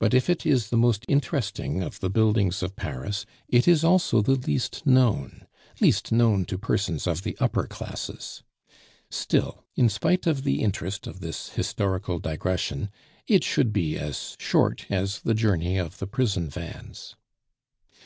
[0.00, 4.20] But if it is the most interesting of the buildings of Paris, it is also
[4.20, 5.46] the least known
[5.80, 8.42] least known to persons of the upper classes;
[9.08, 12.90] still, in spite of the interest of this historical digression,
[13.28, 17.14] it should be as short as the journey of the prison vans.